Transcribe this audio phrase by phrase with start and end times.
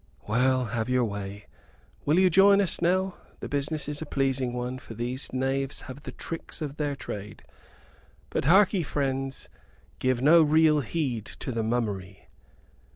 [0.27, 1.45] Well, have your way.
[2.05, 6.01] Will you join us, Nell the business is a pleasing one, for these knaves have
[6.01, 7.43] the tricks of their trade.
[8.31, 9.47] But harkee, friends,
[9.99, 12.29] give no real heed to the mummery."